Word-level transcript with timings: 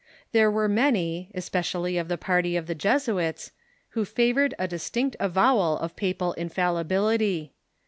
There 0.31 0.49
were 0.49 0.67
many, 0.67 1.29
especially 1.35 1.95
of 1.99 2.07
the 2.07 2.17
party 2.17 2.57
of 2.57 2.65
the 2.65 2.73
Jesuits, 2.73 3.51
who 3.89 4.03
favored 4.03 4.55
a 4.57 4.67
distinct 4.67 5.15
avowal 5.19 5.77
of 5.77 5.95
papal 5.95 6.33
infallibilitj. 6.39 7.51